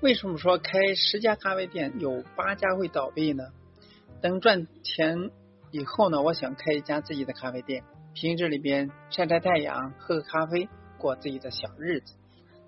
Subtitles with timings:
[0.00, 3.48] 为什么说开十家咖啡店有八家会倒闭呢？
[4.22, 5.32] 等赚钱
[5.72, 7.82] 以后呢，我想开一家自己的咖啡店，
[8.14, 12.14] 平日里边晒晒太阳，喝喝咖啡，过自己的小日子。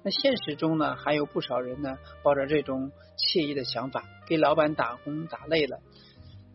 [0.03, 5.79] 那现实中呢，还有不少人呢，抱着这种惬意的想法，给老板打工打累了，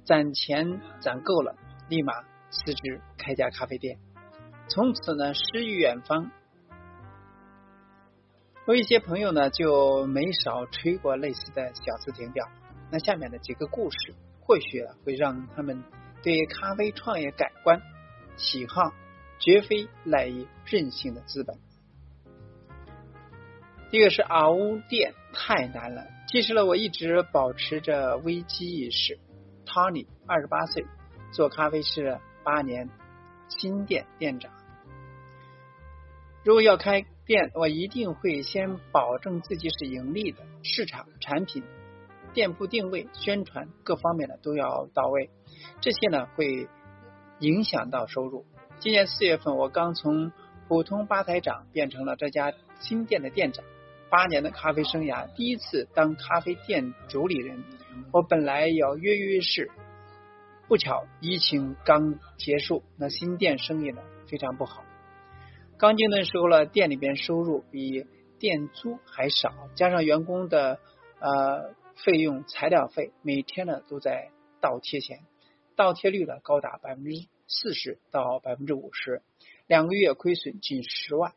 [0.03, 1.55] 攒钱攒够了，
[1.87, 3.97] 立马辞职开家咖啡店，
[4.67, 6.31] 从此呢诗与远方。
[8.67, 12.47] 我一些朋友呢，就没少吹过类似的小词情调。
[12.91, 14.13] 那下面的几个故事。
[14.47, 15.83] 或许会让他们
[16.21, 17.81] 对咖啡创业改观，
[18.37, 18.93] 喜好
[19.39, 21.57] 绝非赖以任性的资本。
[23.89, 24.55] 第一个是熬
[24.87, 26.05] 店太难了。
[26.27, 29.17] 其实呢，我一直保持着危机意识。
[29.65, 30.85] Tony 二十八岁，
[31.31, 32.87] 做咖啡师八年，
[33.47, 34.51] 新店店长。
[36.43, 41.63] 如果要开店，我一定会先保证自己是盈利的，市场产品。
[42.33, 45.31] 店铺定位、宣传各方面的都要到位，
[45.81, 46.67] 这些呢会
[47.39, 48.45] 影响到收入。
[48.79, 50.31] 今年四月份，我刚从
[50.67, 53.65] 普通吧台长变成了这家新店的店长，
[54.11, 57.63] 八年的咖啡生涯，第一次当咖啡店主理人。
[58.11, 59.71] 我本来要跃跃欲试，
[60.67, 64.84] 不巧疫情刚结束，那新店生意呢非常不好。
[65.77, 68.05] 刚进的时候呢，店里边收入比
[68.39, 70.79] 店租还少，加上员工的
[71.19, 71.73] 呃。
[72.03, 75.19] 费用、材料费每天呢都在倒贴钱，
[75.77, 77.11] 倒贴率呢高达百分之
[77.47, 79.21] 四十到百分之五十，
[79.65, 81.31] 两个月亏损近十万。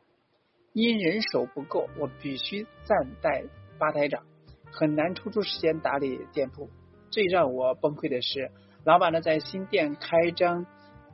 [0.73, 3.45] 因人手不够，我必须暂代
[3.79, 4.25] 吧台长，
[4.69, 6.69] 很难抽出时间打理店铺。
[7.09, 8.51] 最让我崩溃的是，
[8.83, 10.65] 老板呢在新店开张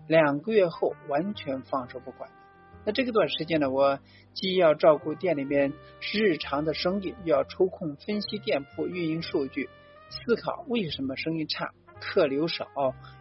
[0.07, 2.31] 两个月后完全放手不管。
[2.85, 3.99] 那这个段时间呢，我
[4.33, 5.73] 既要照顾店里面
[6.13, 9.69] 日常的生意，又要抽空分析店铺运营数据，
[10.09, 12.67] 思考为什么生意差、客流少，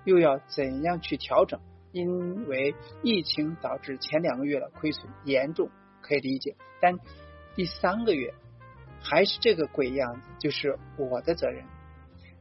[0.05, 1.61] 又要怎样去调整。
[1.93, 5.71] 因为疫情导致前两个月的亏损严重，
[6.03, 6.57] 可以理解。
[6.81, 6.99] 但
[7.55, 8.35] 第三个月
[9.01, 11.65] 还是这个鬼样子，就是我的责任。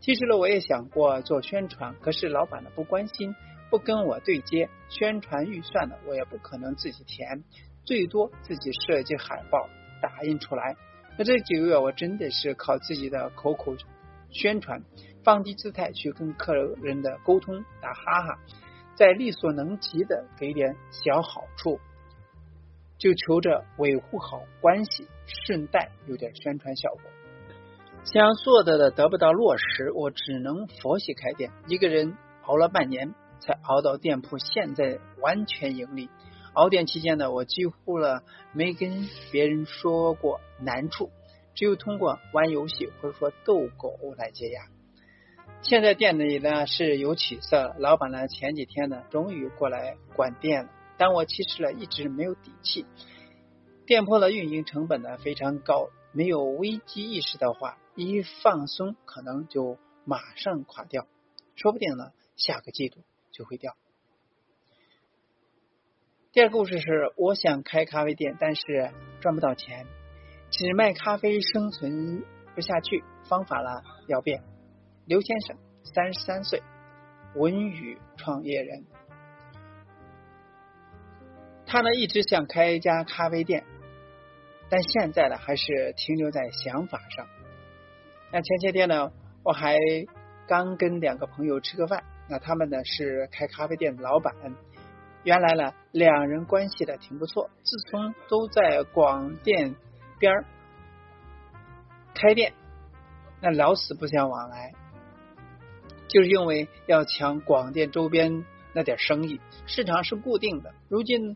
[0.01, 3.35] 其实呢，我也想过做宣传，可是老板呢不关心。
[3.73, 7.43] 不跟我对接，宣传预算呢，我也不可能自己填，
[7.83, 9.67] 最多自己设计海报
[9.99, 10.75] 打印出来。
[11.17, 13.75] 那这几个月我真的是靠自己的口口
[14.29, 14.83] 宣传，
[15.23, 16.53] 放低姿态去跟客
[16.83, 18.39] 人的沟通，打哈哈，
[18.93, 21.79] 在力所能及的给点小好处，
[22.99, 27.01] 就求着维护好关系，顺带有点宣传效果。
[28.03, 33.15] 想做的的得不到落实，我只能佛系开店，一个人熬了半年。
[33.43, 36.09] 才熬到店铺现在完全盈利。
[36.53, 38.23] 熬店期间呢，我几乎了
[38.53, 41.09] 没跟别人说过难处，
[41.55, 44.61] 只有通过玩游戏或者说逗狗来解压。
[45.61, 52.85] 现在店里呢是有起色，老板呢前几天呢终于过来管店了，但我其实呢一直没有底气。
[53.85, 61.07] 店铺的运营成本呢非常高，没有危机意识的话，一放松可能就马上垮掉，
[61.55, 63.01] 说不定呢下个季度。
[63.33, 63.75] 就会掉。
[66.31, 69.85] 第二个故事是，我想开咖啡店，但是赚不到钱，
[70.49, 72.23] 只卖咖啡生存
[72.55, 74.41] 不下去，方法呢要变。
[75.05, 76.63] 刘先生，三十三岁，
[77.35, 78.85] 文娱创业人，
[81.65, 83.63] 他呢一直想开一家咖啡店，
[84.69, 87.27] 但现在呢还是停留在想法上。
[88.31, 89.11] 那前些天呢，
[89.43, 89.77] 我还
[90.47, 92.03] 刚跟两个朋友吃个饭。
[92.27, 94.33] 那他们呢是开咖啡店的老板，
[95.23, 99.75] 原来呢两人关系的挺不错，自从都在广电
[100.19, 100.45] 边
[102.13, 102.53] 开店，
[103.41, 104.71] 那老死不相往来，
[106.07, 110.73] 就是因为要抢广电周边那点生意，市场是固定的。
[110.87, 111.35] 如今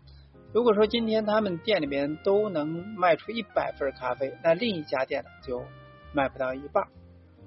[0.54, 5.64] 如果说今天他们店里面都能卖出一百份咖啡，那另一家店呢就
[6.14, 6.88] 卖不到一半，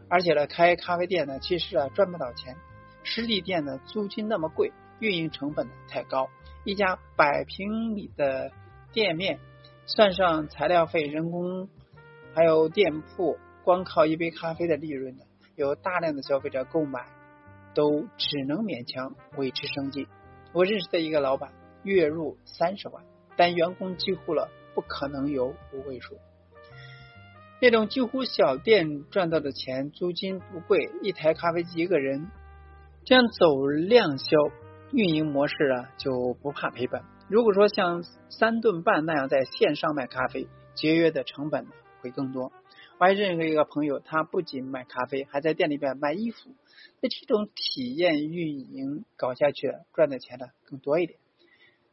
[0.08, 2.54] 而且呢开咖啡店呢其实啊赚不到钱。
[3.02, 6.28] 实体店的租金那么贵，运营成本太高。
[6.64, 8.52] 一家百平米的
[8.92, 9.38] 店面，
[9.86, 11.68] 算上材料费、人工，
[12.34, 15.24] 还有店铺，光靠一杯咖啡的利润呢，
[15.56, 17.06] 有大量的消费者购买，
[17.74, 20.06] 都只能勉强维持生计。
[20.52, 21.52] 我认识的一个老板，
[21.82, 23.02] 月入三十万，
[23.36, 26.18] 但员工几乎了不可能有五位数。
[27.62, 32.30] 那种几乎小店赚到的钱，租金不贵，一台咖啡机一个人。
[33.10, 34.36] 这样走量销
[34.92, 37.02] 运营模式啊，就不怕赔本。
[37.28, 40.46] 如果说像三顿半那样在线上卖咖啡，
[40.76, 41.66] 节约的成本
[42.00, 42.52] 会更多。
[43.00, 46.50] 我还认识一个朋友，他不仅卖咖啡，还在店里边卖衣服。
[47.00, 51.18] 那这种体验运营搞下去，赚的钱呢更多一点。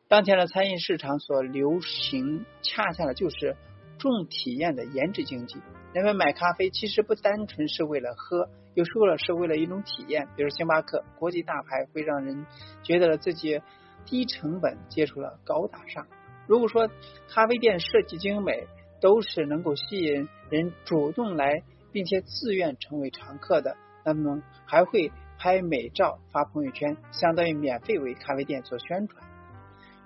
[0.07, 3.55] 当前的餐饮市场所流行，恰恰的就是
[3.97, 5.57] 重体验的颜值经济。
[5.97, 10.27] 人们买咖啡其实不单纯是为了喝，有时候是为了一种体验。
[10.35, 12.45] 比如星巴克，国际大牌会让人
[12.83, 13.59] 觉得自己
[14.05, 16.05] 低成本接触了高大上。
[16.45, 16.87] 如果说
[17.27, 18.67] 咖啡店设计精美，
[19.01, 23.75] 都是能够吸引人主动来，并且自愿成为常客的。
[24.05, 29.25] 那么还会拍美照发朋友圈，相当于免费为咖啡店做宣传。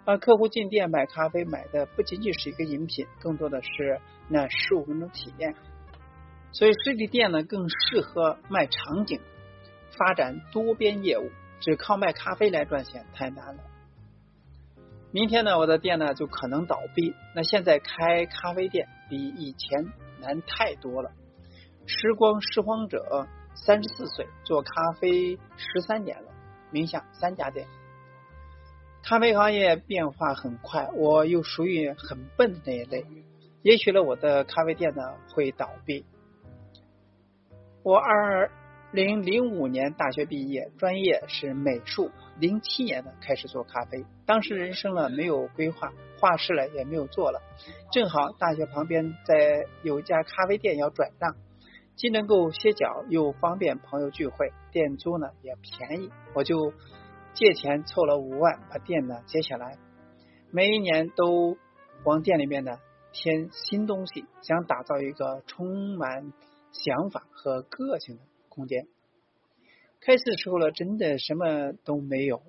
[0.05, 3.99] 啊，客户进店买咖啡，买的不仅仅是一个饮品，更多的是
[4.29, 5.53] 那十五分钟体验。
[6.53, 9.19] 所以实体店呢，更适合卖场景，
[9.98, 11.30] 发展多边业务。
[11.63, 13.62] 只靠卖咖啡来赚钱太难了。
[15.12, 17.13] 明天呢，我的店呢就可能倒闭。
[17.36, 21.12] 那现在开咖啡店比以前难太多了。
[21.86, 26.31] 时光拾荒者三十四岁，做咖啡十三年了，
[26.71, 27.68] 名下三家店。
[29.03, 33.06] 咖啡行业变化很快，我又属于很笨的那一类。
[33.62, 35.03] 也许呢，我的咖啡店呢
[35.36, 36.06] 会倒闭。
[37.83, 38.49] 我二。
[38.93, 42.11] 零零五年大学毕业，专业是美术。
[42.37, 47.41] 零七年呢开始做咖啡，当时人生呢没有规划，画室呢也没有做了。
[47.93, 51.37] 正好大学旁边在有一家咖啡店要转让，
[51.95, 56.73] 既能够歇脚，又方便朋友聚会，店租呢也便宜，我就
[57.33, 59.77] 借钱凑了五万把店呢接下来。
[60.51, 61.57] 每一年都
[62.03, 62.77] 往店里面呢
[63.13, 66.33] 添新东西，想打造一个充满
[66.71, 68.21] 想法和个性的。
[68.50, 68.85] 空间
[70.01, 72.44] 开始的时候呢，真的什么都没有，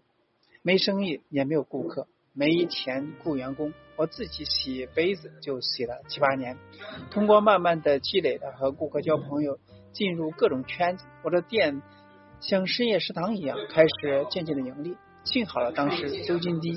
[0.62, 6.58] 没生意，也没有顾客，没钱雇员工，我自己洗杯子就洗了七八年。
[7.12, 9.60] 通过慢慢的积累的和顾客交朋友，
[9.92, 11.80] 进入各种圈子，我的店
[12.40, 14.96] 像深夜食堂一样，开始渐渐的盈利。
[15.22, 16.76] 幸好了，当时租金低，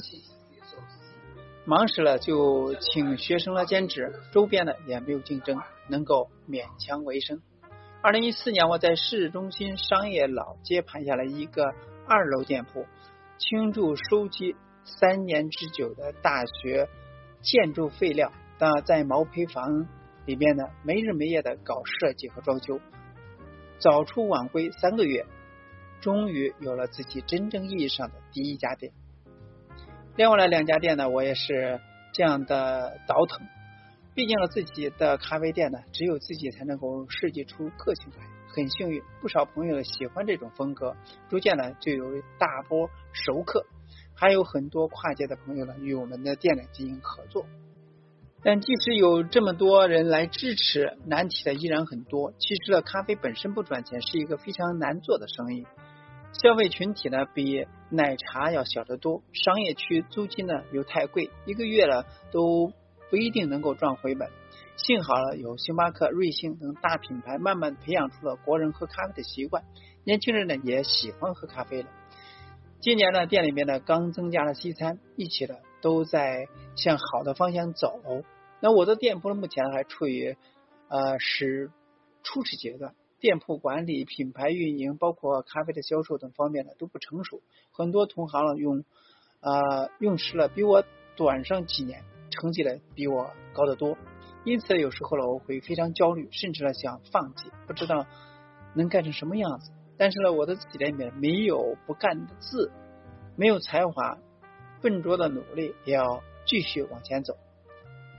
[1.65, 7.41] 忙时了就请学生来兼职，周边呢也没有竞争，能够勉强为生。
[8.01, 11.73] 二零一四年，我在市中心商业老街盘下了一个
[12.07, 12.85] 二楼店铺，
[13.37, 16.87] 倾注收集三年之久的大学
[17.41, 19.87] 建筑废料，那在毛坯房
[20.25, 22.79] 里面呢，没日没夜的搞设计和装修，
[23.79, 25.25] 早出晚归三个月，
[25.99, 28.93] 终于有了自己真正意义上的第一家店。
[30.15, 31.79] 另外的两家店呢，我也是
[32.13, 33.47] 这样的倒腾。
[34.15, 38.25] 毕竟了自己的咖啡店呢，只有自己才能够设计出个性来。
[38.47, 40.95] 很幸运，不少朋友喜欢这种风格，
[41.29, 43.65] 逐渐呢就有大波熟客，
[44.13, 47.45] 还有很多跨界的朋友呢与我们的店呢进行合作。
[48.41, 52.31] 但即使有这么多人来支持，难题的依然很多。
[52.37, 55.67] 其实呢，咖啡本身不赚钱，是一个非常难做的生意。
[56.31, 62.71] 消费群体呢比奶茶要小得多，商业区租金呢又太贵，一个月呢都。
[63.09, 64.29] 不一定能够赚回本。
[64.77, 69.63] 幸好了，有星巴克、瑞幸等大品牌，慢慢培养出了国人喝咖啡的习惯，
[70.03, 71.89] 年轻人呢也喜欢喝咖啡了。
[72.81, 78.01] 今年呢，店里面呢刚增加了西餐，一起的都在向好的方向走。
[78.59, 80.35] 那我的店铺呢，目前还处于
[80.89, 81.71] 呃是
[82.21, 87.41] 初始阶段，店铺管理、品牌运营，包括咖啡的销售等方面呢都不成熟。
[87.71, 88.83] 很多同行用
[89.39, 90.83] 呃用时了比我
[91.15, 92.03] 短上几年。
[92.35, 93.97] 成绩呢比我高得多，
[94.43, 98.05] 因此有时候呢我会非常焦虑，甚至呢想放弃，不知道
[98.75, 99.71] 能干成什么样子。
[99.97, 102.71] 但是呢我的字典里面没有不干的字，
[103.37, 104.17] 没有才华，
[104.81, 107.37] 笨拙的努力也要继续往前走，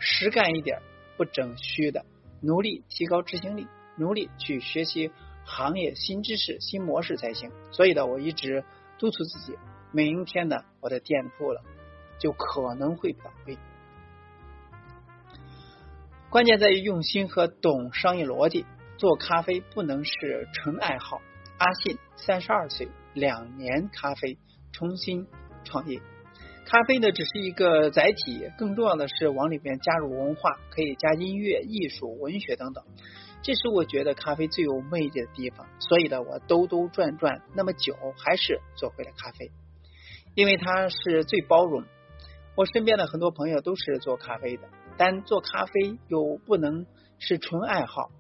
[0.01, 0.81] 实干一点，
[1.17, 2.05] 不整虚的，
[2.41, 5.13] 努力提高执行力，努力去学习
[5.45, 7.53] 行业新知识、新模式才行。
[7.71, 8.65] 所以呢我一直
[8.99, 9.59] 督促自己，
[9.93, 11.63] 明天呢我的店铺了
[12.19, 13.59] 就可能会倒闭。
[16.30, 18.66] 关键在于用心和懂商业逻辑。
[18.99, 21.21] 做咖啡不能是纯爱好。
[21.59, 24.38] 阿信三十二岁，两年咖啡，
[24.73, 25.26] 重新
[25.64, 26.00] 创业。
[26.64, 32.83] 咖啡呢只是一个载体，更重要的是往里面加入文化，可以加音乐、艺术、文学等等。
[33.42, 35.66] 这是我觉得咖啡最有魅力的地方。
[35.78, 39.50] 所以呢，我兜兜转转那么久，还是做回了咖啡，
[40.35, 41.85] 因为它是最包容。
[42.56, 44.62] 我身边的很多朋友都是做咖啡的。
[44.97, 46.87] 但做咖啡又不能
[47.19, 48.11] 是纯爱好，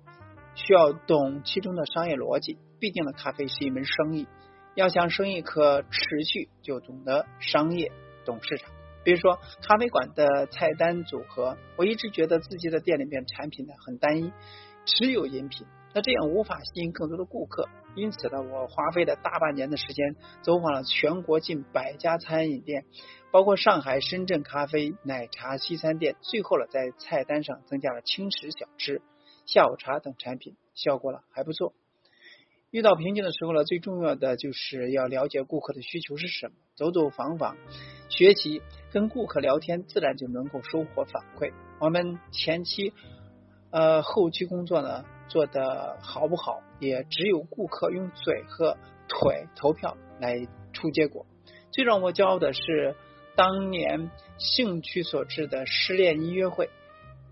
[0.54, 2.58] 需要懂其中的商业逻辑。
[2.78, 4.26] 毕竟呢，咖啡是一门生意，
[4.74, 7.90] 要想生意可持续，就懂得商业、
[8.24, 8.70] 懂市场。
[9.02, 14.32] 比如说咖啡馆的菜单组合，我一直觉得自己的店里面产品呢很单一，
[14.84, 15.66] 只有饮品，
[15.96, 17.70] 那这样无法吸引更多的顾客。
[17.94, 22.84] 因此呢，我花费了大半年的时间，走访了全国近百家餐饮店，
[23.32, 26.14] 包括上海、深圳咖啡、奶茶、西餐店。
[26.20, 29.00] 最后呢，在菜单上增加了轻食小吃、
[29.46, 31.72] 下午茶等产品，效果呢还不错。
[32.70, 37.56] 遇到瓶颈的时候呢，最重要的就是要了解顾客的需求是什么，走走访访，
[38.10, 38.60] 学习
[38.92, 41.54] 跟顾客聊天，自然就能够收获反馈。
[41.80, 42.92] 我们前期
[43.70, 45.02] 呃后期工作呢。
[45.36, 51.26] 做的好不好，也只有顾客用嘴和腿投票来出结果。
[51.72, 52.96] 最让我骄傲的是，
[53.34, 56.70] 当年兴趣所致的失恋音乐会，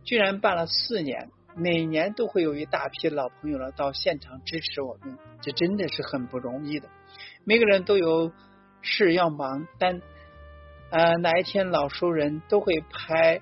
[0.04, 6.90] 居然办了四年，每年都会有一大批老朋友了到现场支持我们，这真的是很不容易的。
[7.42, 8.32] 每个人都有
[8.82, 10.02] 事要忙，但
[10.90, 13.40] 呃哪一天老熟人都会排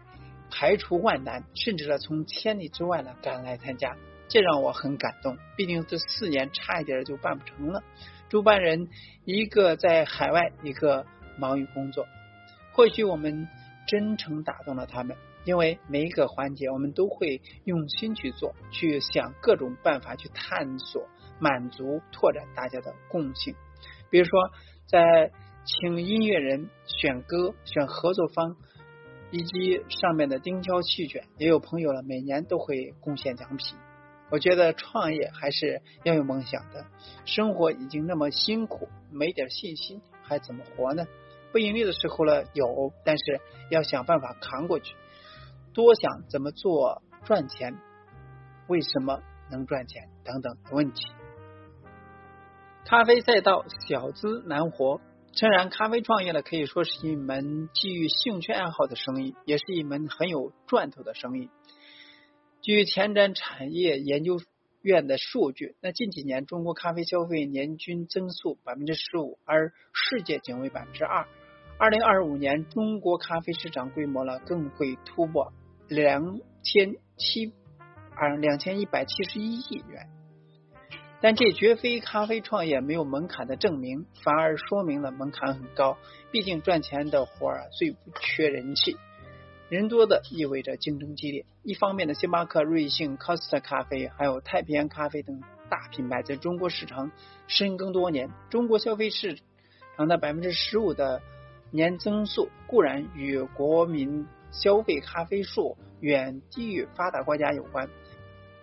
[0.53, 3.97] 排除万难，甚至呢从千里之外呢赶来参加。
[4.33, 7.83] 这让我很感动，毕竟这四年差一点就办不成了。
[8.31, 8.89] 主办人
[9.27, 11.05] 一个在海外，一个
[11.37, 12.07] 忙于工作。
[12.73, 13.47] 或许我们
[13.87, 21.07] 真诚打动了他们，因为每一个环节我们都会用心去做，去想各种办法去探索、
[21.39, 23.55] 满足、拓展大家的共性。
[24.09, 24.33] 比如说，
[24.87, 25.31] 在
[25.67, 28.57] 请音乐人选歌、选合作方，
[29.31, 33.77] 以及上面的钉敲细卷，也有朋友了，每年都会贡献奖品。
[34.33, 36.87] 我觉得创业还是要有梦想的。
[37.27, 41.07] 生活已经那么辛苦，没点信心还怎么活呢？
[41.53, 44.95] 不盈利的时候呢，有，但是要想办法扛过去。
[45.75, 47.79] 多想怎么做赚钱，
[48.69, 49.21] 为什么
[49.51, 51.05] 能赚钱等等的问题。
[52.87, 55.03] 咖啡赛道小资难活。
[55.35, 61.51] 诚然，咖啡创业呢，可以说是一门基于兴趣爱好的生意，也是一门很有赚头的生意。
[62.63, 64.39] 据前瞻产业研究
[64.83, 71.27] 院的数据，那近几年中国咖啡消费年均增速百分之十五，而世界仅为百分之二。
[71.77, 75.53] 二零二五年，中国咖啡市场规模呢更会突破
[75.89, 77.53] 两千七
[78.15, 80.09] 啊两千一百七十一亿元。
[81.21, 85.99] 但这绝非咖啡创业没有门槛的证明，反而说明了门槛很高。
[86.31, 88.97] 毕竟赚钱的活儿最不缺人气。
[89.73, 91.47] 人多的意味着竞争激烈。
[91.63, 97.11] 一方面呢，星巴克、瑞幸、Costa 咖啡，还有太平洋咖啡等大品牌在中国市场
[97.47, 98.29] 深耕多年。
[98.51, 99.39] 中国消费市
[99.97, 101.23] 场的百分之十五的
[101.71, 107.89] 年增速固然与国民消费咖啡数远低于发达国家有关，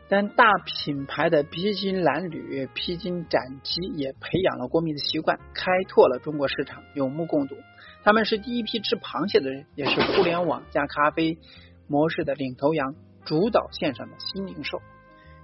[0.09, 7.55] 但大品牌的披荆斩棘、披荆斩棘也培养了国民的习惯，开拓了中国市场，有目共睹。
[8.03, 11.37] 他们是第一批吃螃蟹的人，也是互联网加咖啡
[11.87, 14.81] 模式的领头羊，主导线上的新零售。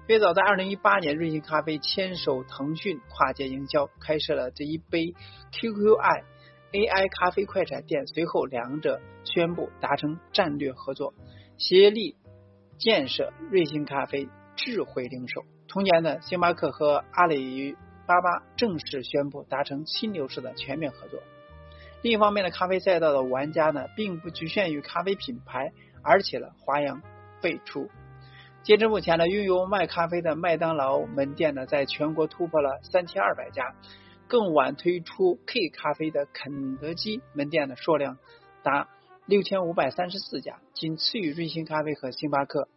[0.08, 5.16] 越早在二零一八年，瑞幸咖啡牵手腾讯跨界营销，开设了这一杯
[5.52, 6.24] QQI
[6.72, 8.08] AI 咖啡快闪店。
[8.08, 11.14] 随后，两者宣布达成战略合作，
[11.58, 12.16] 协力
[12.78, 15.44] 建设瑞幸咖啡智慧零售。
[15.68, 21.20] 同年呢，星巴克和阿里巴巴正式宣布达成新流式的全面合作。
[22.02, 25.72] 另一方面呢，咖啡赛道的玩家呢，并不局限于咖啡品牌，
[26.04, 27.02] 而且呢，花样
[27.42, 27.90] 辈出。
[28.64, 33.76] 截至目前呢，拥有卖咖啡的麦当劳门店呢，在全国突破了三千二百家。
[34.28, 38.18] 更晚推出 K 咖啡的肯德基门店的数量
[38.64, 38.90] 达
[39.28, 42.68] 六千五百三十四家，仅次于瑞幸咖啡和星巴克。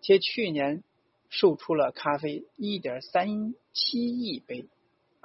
[0.00, 0.82] 且去年
[1.28, 4.68] 售出了咖啡一点三七亿杯。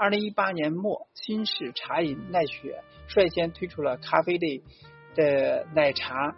[0.02, 4.64] 二零一八年末，新式茶饮奈雪率先推出了咖啡类
[5.14, 6.36] 的奶茶，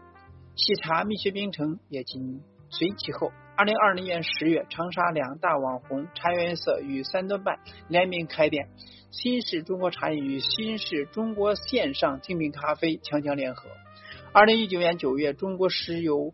[0.58, 3.32] 喜茶、蜜雪冰城也紧随其后。
[3.56, 8.68] 二零二零年十月，长沙两大网红茶颜悦色与三顿半联名开店，
[9.12, 13.70] 新式中国茶饮与新式中国线上精品咖啡强强联合。
[14.34, 16.34] 二零一九年九月，中国石油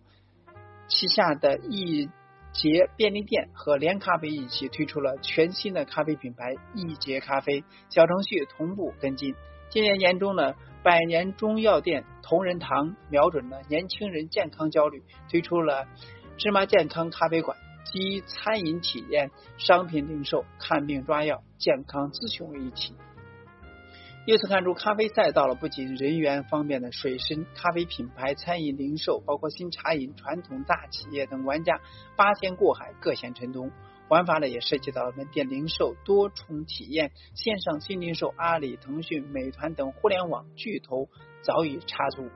[0.88, 2.10] 旗下的一。
[2.52, 9.36] 捷便利店和连咖啡一起推出了全新的咖啡品牌易捷咖啡，小程序同步跟进。
[9.70, 15.88] 今年年中呢，百年中药店同仁堂瞄准了年轻人健康焦虑，推出了
[16.38, 22.96] 芝麻健康咖啡馆，集餐饮体验、商品零售、看病抓药、健康咨询为一体。
[24.30, 31.82] 由此看出，咖啡赛道了不仅人员方面的水深，咖啡品牌、餐饮零售，包括新茶饮、传统大企业等玩家
[32.16, 33.72] 八仙过海，各显神通。
[34.08, 41.10] 玩法呢也涉及到了门店零售、多重体验、线上新零售，阿里、腾讯、美团等互联网巨头
[41.42, 42.30] 早已插足。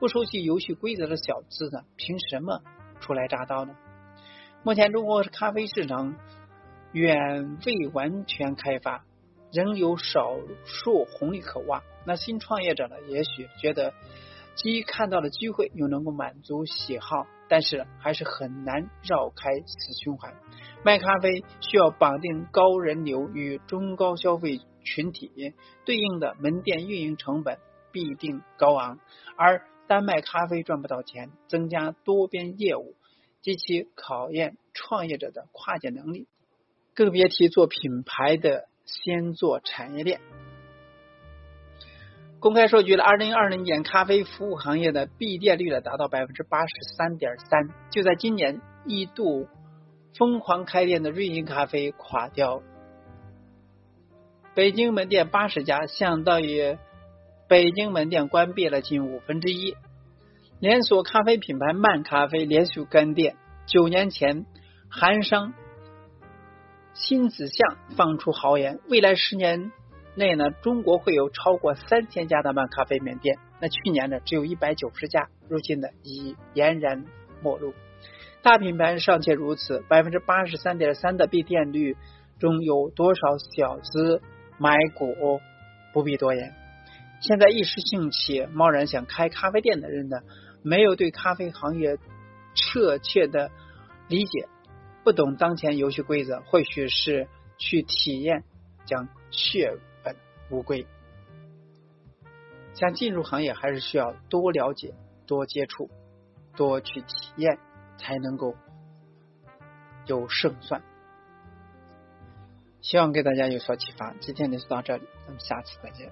[0.00, 2.60] 不熟悉游戏规则的小资呢，凭什么
[2.98, 3.76] 初来乍到呢？
[4.64, 6.16] 目前中国咖啡市场
[6.90, 9.04] 远未完全开发，
[9.56, 10.36] 仍有少
[10.66, 11.82] 数红利可挖。
[12.04, 13.94] 那新创业者呢，也许觉得
[14.54, 20.34] 既看到了机会，又能够满足喜好，但是还是很难绕开此循环。
[20.84, 25.54] 卖咖啡需要绑定高人流与中高消费群体，
[25.86, 27.58] 对应的门店运营成本
[27.92, 28.98] 必定高昂，
[29.38, 32.94] 而单卖咖啡赚不到钱，增加多边业务。
[33.42, 36.26] 极其考验创业者的跨界能力，
[36.94, 40.20] 更别提做品牌的先做产业链。
[42.38, 47.68] 公开数据了二零二零年咖啡服务行业的闭店率呢达到百分之八十三点三。
[47.90, 49.48] 就在今年一度
[50.16, 52.62] 疯狂开店的瑞幸咖啡垮掉，
[54.54, 56.78] 北京门店八十家，相当于
[57.48, 59.74] 北京门店关闭了近五分之一。
[60.60, 64.46] 连锁咖啡品牌漫咖啡连续干店，九年前
[64.88, 65.52] 韩商
[66.98, 69.70] 新子巷放出豪言，未来十年
[70.14, 73.38] 内呢，中国会有超过三千家的漫咖啡门店。
[73.60, 77.04] 那去年呢，只有一百九十家，如今呢，已俨然
[77.42, 77.74] 没落。
[78.40, 81.98] 大品牌尚且如此，百分之八十三点三的闭店率
[82.40, 84.22] 中有多少小资
[84.56, 85.38] 买股？
[85.92, 86.54] 不必多言。
[87.20, 90.16] 现在一时兴起，贸然想开咖啡店的人呢？
[90.62, 91.98] 没有对咖啡行业
[92.54, 93.50] 彻切的
[94.08, 94.48] 理解，
[95.06, 98.42] 不懂当前游戏规则，或许是去体验
[98.86, 100.16] 将血本
[100.50, 100.84] 无归。
[102.74, 104.94] 想进入行业，还是需要多了解、
[105.24, 105.88] 多接触、
[106.56, 107.60] 多去体验，
[107.96, 108.56] 才能够
[110.06, 110.82] 有胜算。
[112.80, 114.12] 希望给大家有所启发。
[114.14, 116.10] 今天就到这里，咱们下次再见。